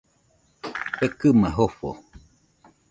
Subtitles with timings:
[0.97, 1.89] Fekɨma jofo.